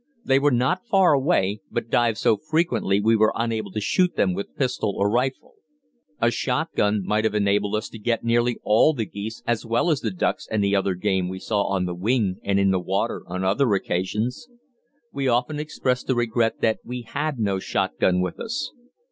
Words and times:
They 0.25 0.39
were 0.39 0.49
not 0.49 0.87
far 0.87 1.13
away, 1.13 1.61
but 1.69 1.91
dived 1.91 2.17
so 2.17 2.35
frequently 2.35 2.99
we 2.99 3.15
were 3.15 3.31
unable 3.35 3.69
to 3.73 3.79
shoot 3.79 4.15
them 4.15 4.33
with 4.33 4.55
pistol 4.57 4.95
or 4.97 5.11
rifle. 5.11 5.53
A 6.19 6.31
shotgun 6.31 7.03
might 7.05 7.23
have 7.23 7.35
enabled 7.35 7.75
us 7.75 7.87
to 7.89 7.99
get 7.99 8.23
nearly 8.23 8.57
all 8.63 8.95
the 8.95 9.05
geese 9.05 9.43
as 9.45 9.63
well 9.63 9.91
as 9.91 9.99
the 10.01 10.09
ducks 10.09 10.47
and 10.49 10.65
other 10.73 10.95
game 10.95 11.29
we 11.29 11.37
saw 11.37 11.67
on 11.67 11.85
the 11.85 11.93
wing 11.93 12.39
and 12.43 12.59
in 12.59 12.71
the 12.71 12.79
water 12.79 13.21
on 13.27 13.43
other 13.43 13.75
occasions. 13.75 14.47
We 15.13 15.27
often 15.27 15.59
expressed 15.59 16.07
the 16.07 16.15
regret 16.15 16.61
that 16.61 16.79
we 16.83 17.03
had 17.03 17.37
no 17.37 17.59
shotgun 17.59 18.21
with 18.21 18.39
us. 18.39 18.73